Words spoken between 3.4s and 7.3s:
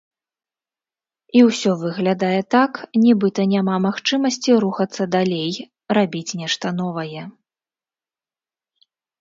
няма магчымасці рухацца далей, рабіць нешта новае.